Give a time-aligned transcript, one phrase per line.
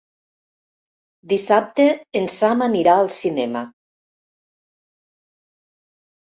[1.33, 1.85] Dissabte
[2.21, 3.65] en Sam anirà al cinema.